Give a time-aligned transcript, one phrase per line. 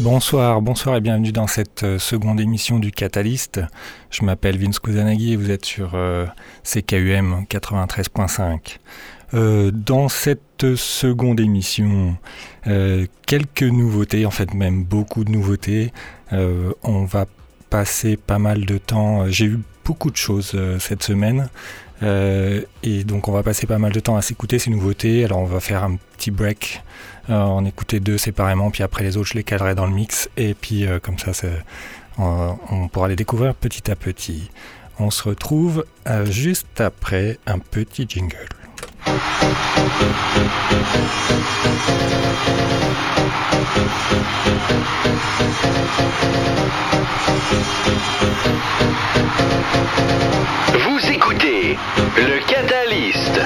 [0.00, 3.60] Bonsoir, bonsoir et bienvenue dans cette euh, seconde émission du Catalyst.
[4.10, 6.24] Je m'appelle Vince Kusanagi et vous êtes sur euh,
[6.62, 8.76] CKUM 93.5.
[9.34, 12.16] Euh, dans cette seconde émission,
[13.26, 15.92] quelques nouveautés, en fait même beaucoup de nouveautés.
[16.30, 17.26] on va
[17.68, 19.28] passer pas mal de temps.
[19.28, 21.48] J'ai eu beaucoup de choses cette semaine.
[22.02, 25.24] et donc on va passer pas mal de temps à s'écouter ces nouveautés.
[25.24, 26.82] Alors on va faire un petit break
[27.28, 30.54] en écouter deux séparément, puis après les autres, je les calerai dans le mix, et
[30.54, 31.32] puis euh, comme ça,
[32.18, 34.50] on, pourra les découvrir petit à petit.
[34.98, 38.48] On se retrouve euh, juste après un petit jingle.
[50.74, 51.78] Vous écoutez
[52.16, 53.40] le Catalyst.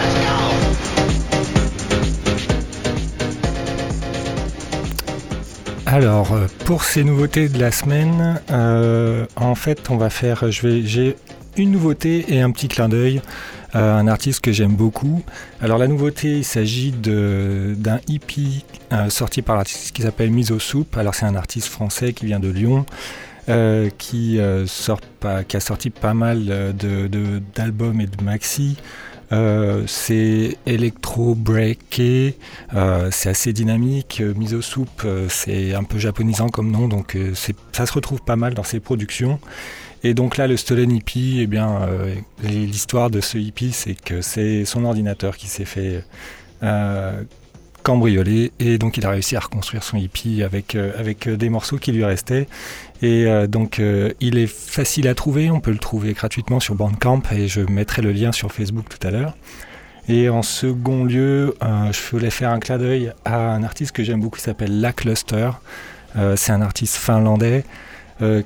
[5.93, 10.51] Alors, euh, pour ces nouveautés de la semaine, euh, en fait, on va faire.
[10.51, 11.17] J'ai
[11.59, 13.21] une nouveauté et un petit clin d'œil.
[13.75, 15.23] à un artiste que j'aime beaucoup.
[15.61, 20.97] Alors la nouveauté, il s'agit d'un hippie euh, sorti par l'artiste qui s'appelle Miso Soup.
[20.97, 22.87] Alors c'est un artiste français qui vient de Lyon,
[23.99, 26.75] qui a sorti pas mal
[27.55, 28.79] d'albums et de maxi.
[29.33, 32.37] Euh, c'est électro-breaké,
[32.75, 34.21] euh, c'est assez dynamique.
[34.21, 37.17] Euh, Miso Soup, c'est un peu japonisant comme nom, donc
[37.73, 39.39] ça se retrouve pas mal dans ses productions.
[40.05, 41.89] Et donc là, le Stolen Hippie, eh bien,
[42.43, 46.05] l'histoire de ce hippie, c'est que c'est son ordinateur qui s'est fait
[47.83, 51.49] cambriolé et donc il a réussi à reconstruire son hippie avec, euh, avec euh, des
[51.49, 52.47] morceaux qui lui restaient.
[53.03, 53.81] Et euh, donc
[54.21, 58.01] il est facile à trouver, on peut le trouver gratuitement sur Bandcamp et je mettrai
[58.01, 59.37] le lien sur Facebook tout à l'heure.
[60.09, 64.21] Et en second lieu, je voulais faire un clin d'œil à un artiste que j'aime
[64.21, 65.51] beaucoup qui s'appelle La Cluster.
[66.35, 67.65] c'est un artiste finlandais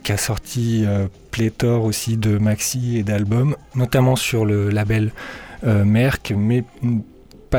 [0.03, 0.85] qui a sorti
[1.31, 5.13] pléthore aussi de maxi et d'albums, notamment sur le label
[5.63, 6.63] Merck, mais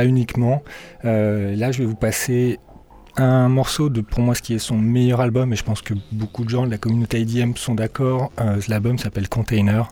[0.05, 0.63] uniquement.
[1.05, 2.59] Euh, là, je vais vous passer
[3.15, 5.93] un morceau de, pour moi, ce qui est son meilleur album, et je pense que
[6.11, 8.31] beaucoup de gens de la communauté IDM sont d'accord.
[8.39, 9.89] Euh, L'album s'appelle Container.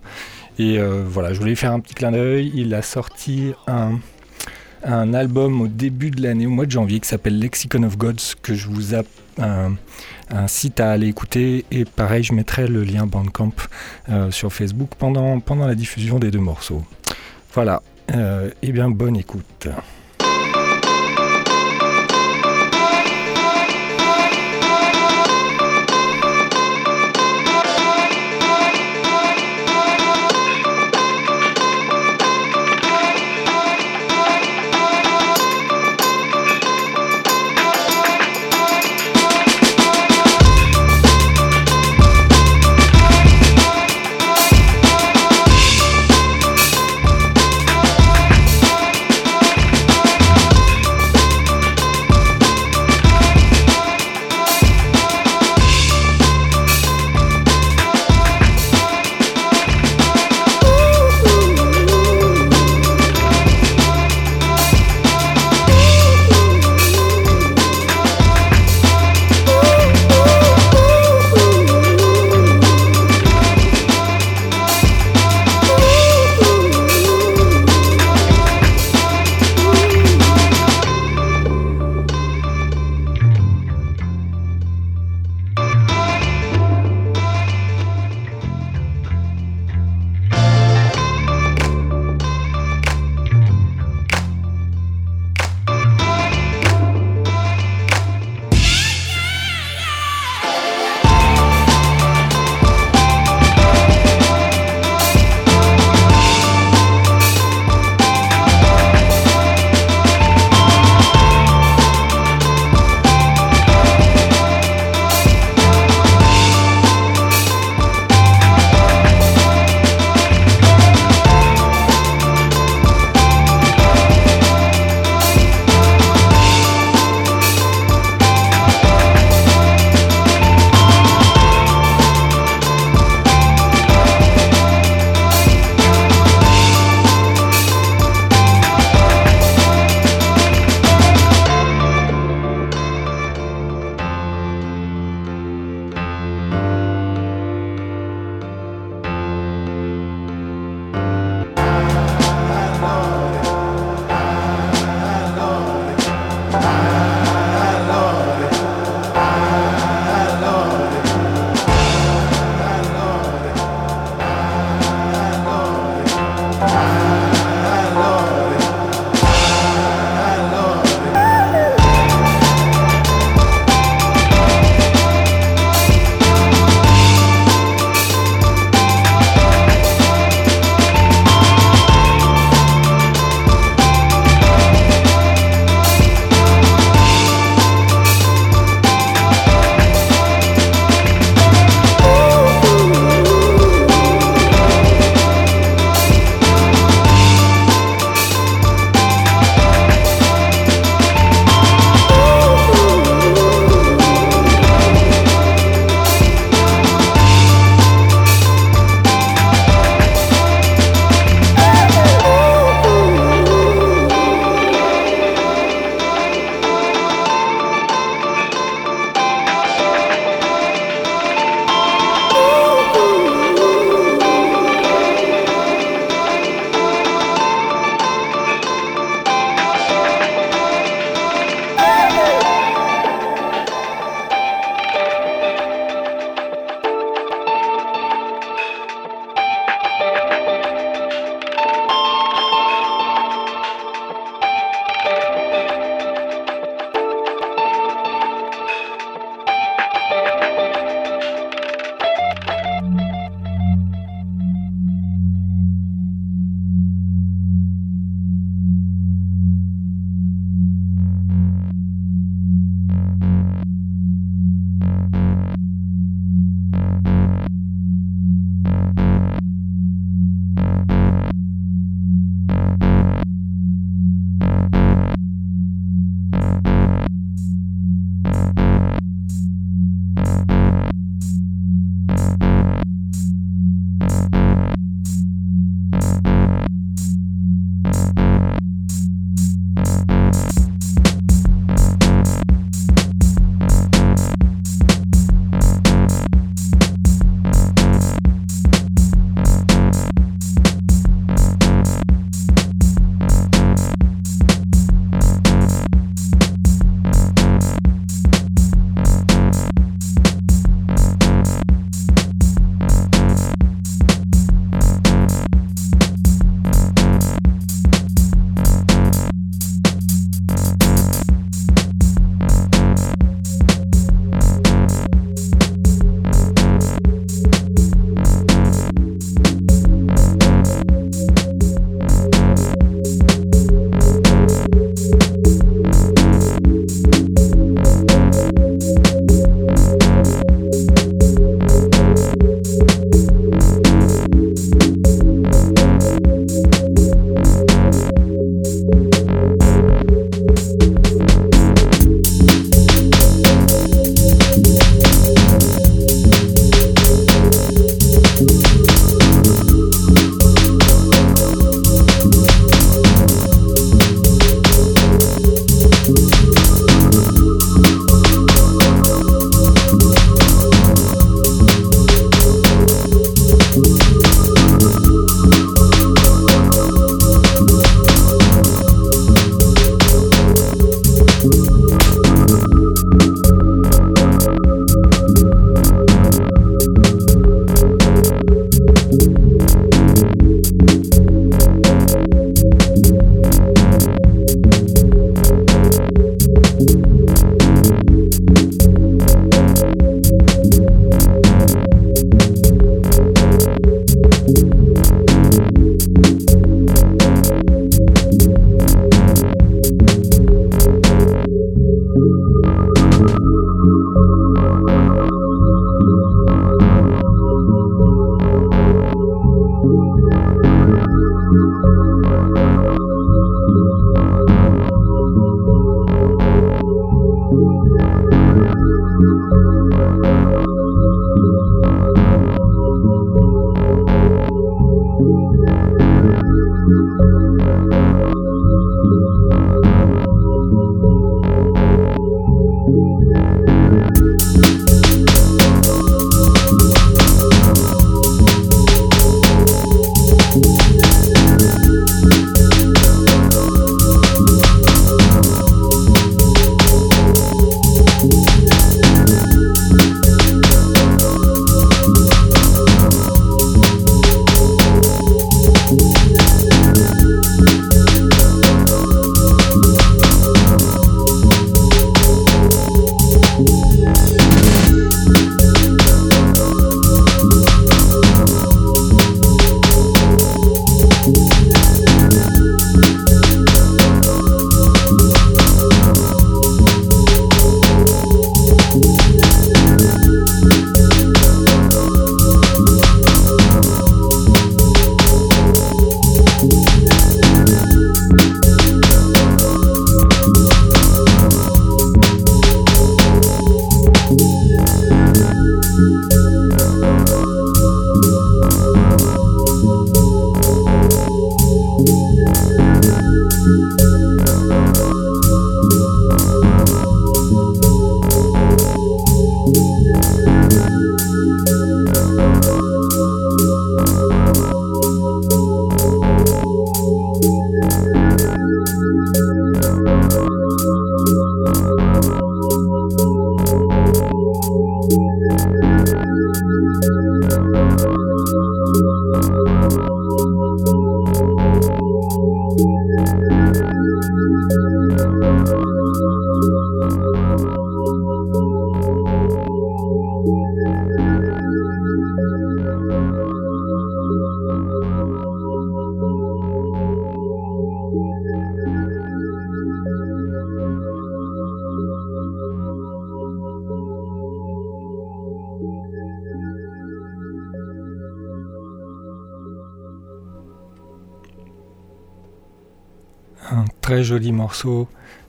[0.60, 2.52] Et euh, voilà, je voulais faire un petit clin d'œil.
[2.54, 4.00] Il a sorti un,
[4.84, 8.36] un album au début de l'année, au mois de janvier, qui s'appelle Lexicon of Gods,
[8.42, 8.94] que je vous
[10.30, 11.66] incite à aller écouter.
[11.72, 13.54] Et pareil, je mettrai le lien Bandcamp
[14.30, 16.84] sur Facebook pendant, pendant la diffusion des deux morceaux.
[17.56, 17.82] Voilà,
[18.14, 19.68] euh, eh bien, bonne écoute.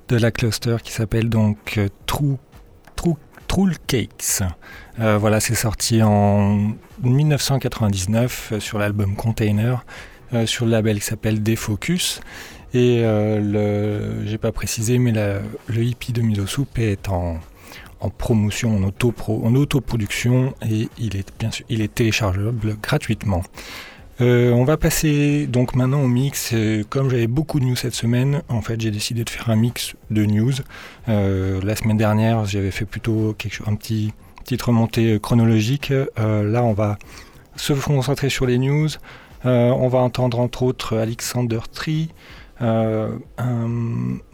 [0.08, 2.36] De la cluster qui s'appelle donc euh, True,
[3.46, 4.42] True, Cakes.
[4.98, 9.84] voilà, c'est sorti en 1999 sur l'album Container,
[10.44, 12.20] sur le label qui s'appelle Defocus.
[12.74, 17.38] Et le, j'ai pas précisé, mais le hippie de Miso est en,
[18.00, 23.42] en promotion, en, auto en autoproduction et il est bien sûr, il est téléchargeable gratuitement.
[24.20, 26.50] Euh, on va passer donc maintenant au mix.
[26.52, 29.56] Euh, comme j'avais beaucoup de news cette semaine, en fait, j'ai décidé de faire un
[29.56, 30.52] mix de news.
[31.08, 34.12] Euh, la semaine dernière, j'avais fait plutôt quelque un petit
[34.44, 35.92] petite remontée chronologique.
[36.16, 36.98] là, on va
[37.56, 38.88] se concentrer sur les news.
[39.44, 42.10] on va entendre entre autres Alexander Tree,
[42.60, 43.18] un,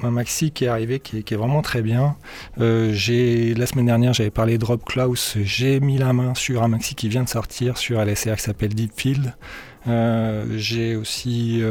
[0.02, 2.16] maxi qui est arrivé qui est, vraiment très bien.
[2.58, 5.38] La semaine dernière, j'avais parlé de Rob Klaus.
[5.42, 8.74] J'ai mis la main sur un maxi qui vient de sortir sur LSR qui s'appelle
[8.74, 9.32] Deep Field.
[9.32, 11.62] Euh, j'ai aussi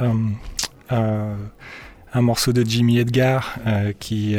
[0.00, 1.36] un,
[2.20, 3.56] morceau de Jimmy Edgar
[3.98, 4.36] qui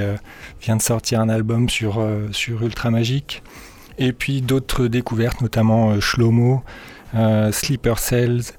[0.62, 3.44] vient de sortir un album sur, sur Ultra Magic.
[3.98, 6.64] Et puis d'autres découvertes, notamment Shlomo,
[7.52, 8.54] Sleeper Cells,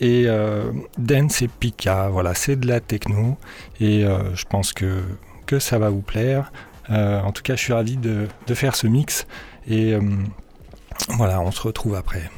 [0.00, 3.36] et euh, Dance et Pika, voilà, c'est de la techno
[3.80, 5.02] et euh, je pense que,
[5.46, 6.52] que ça va vous plaire.
[6.90, 9.26] Euh, en tout cas, je suis ravi de, de faire ce mix
[9.68, 9.94] et
[11.16, 12.30] voilà, on se retrouve après.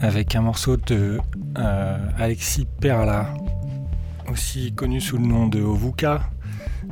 [0.00, 1.20] Avec un morceau de
[1.56, 3.32] euh, Alexis Perla,
[4.30, 6.22] aussi connu sous le nom de Ovuka,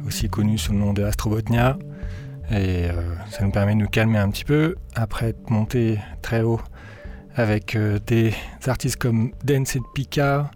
[0.06, 1.78] aussi connu sous le nom de Astrobotnia.
[2.50, 6.42] Et euh, ça nous permet de nous calmer un petit peu après être monté très
[6.42, 6.60] haut
[7.34, 8.34] avec euh, des
[8.66, 10.50] artistes comme Dance et Pika,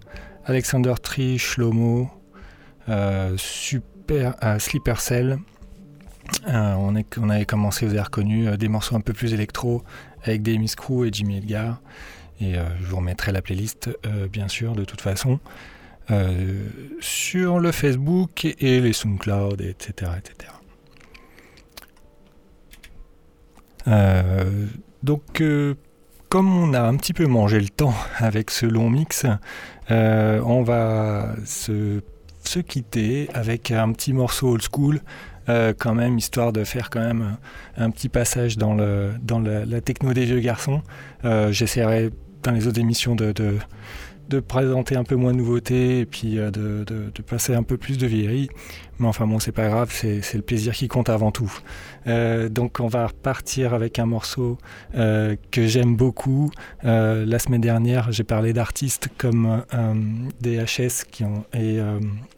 [0.44, 2.08] Alexander Tree, Shlomo,
[3.36, 5.38] Super, Sleeper Cell.
[6.46, 9.82] on, est, on, avait commencé, vous avez reconnu, des morceaux un peu plus électro
[10.28, 11.80] avec Demi Screw et Jimmy Edgar.
[12.40, 13.88] Et je vous remettrai la playlist,
[14.30, 15.40] bien sûr, de toute façon.
[16.10, 16.68] Euh,
[17.00, 20.12] sur le Facebook et les SoundCloud, etc.
[20.16, 20.52] etc.
[23.88, 24.66] Euh,
[25.02, 25.74] donc, euh,
[26.28, 29.26] comme on a un petit peu mangé le temps avec ce long mix,
[29.90, 32.02] on va se,
[32.44, 35.00] se, quitter avec un petit morceau old school.
[35.46, 37.36] Quand même, histoire de faire quand même
[37.76, 40.82] un, petit passage dans, le, dans la techno des vieux garçons.
[41.24, 42.10] J'essaierai
[42.42, 43.58] dans les autres émissions de, de
[44.28, 47.98] de présenter un peu moins de nouveautés et puis euh, de, passer un peu plus
[47.98, 48.48] de vieillerie.
[48.98, 51.52] Mais enfin bon, c'est pas grave, c'est le plaisir qui compte avant tout.
[52.06, 54.58] Euh, donc on va repartir avec un morceau
[54.96, 56.50] euh, que j'aime beaucoup.
[56.82, 59.64] la semaine dernière, j'ai parlé d'artistes comme
[60.40, 61.78] DHS qui ont, et,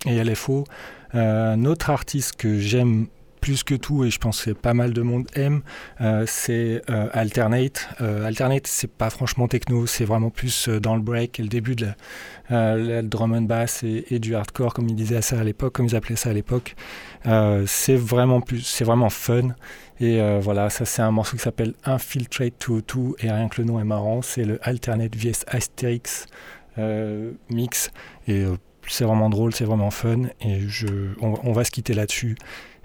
[0.06, 0.64] et LFO.
[1.12, 3.06] Un autre artiste que j'aime
[3.38, 5.62] plus que tout, et je pense que pas mal de monde aime,
[6.00, 7.88] euh, c'est euh, Alternate.
[8.00, 11.74] Euh, Alternate, c'est pas franchement techno, c'est vraiment plus dans le break et le début
[11.74, 11.88] de
[12.50, 15.96] la, drum and bass et, du hardcore, comme ils disaient ça à l'époque, comme ils
[15.96, 16.74] appelaient ça à l'époque.
[17.66, 19.54] c'est vraiment plus, c'est vraiment fun.
[20.00, 22.80] Et voilà, ça c'est un morceau qui s'appelle Infiltrate 2
[23.20, 26.26] et rien que le nom est marrant, c'est le Alternate vs Asterix
[27.50, 27.90] mix
[28.89, 30.24] c'est vraiment drôle, c'est vraiment fun.
[30.41, 30.86] Et je,
[31.20, 32.36] on, va se quitter là-dessus.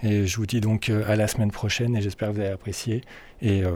[0.02, 1.96] Et je vous dis donc euh, à la semaine prochaine.
[1.96, 3.02] Et j'espère que vous avez apprécié.
[3.42, 3.76] Et, euh,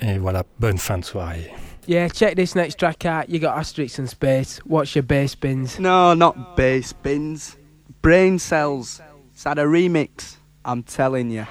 [0.00, 1.50] et voilà, bonne fin de soirée.
[1.86, 3.28] Yeah, check this next track out.
[3.28, 4.60] You got Asterix and Space.
[4.64, 5.78] What's your bass bins?
[5.80, 7.56] No, not bass bins.
[8.02, 9.00] Brain cells.
[9.32, 10.36] It's had a remix.
[10.64, 11.46] I'm telling you.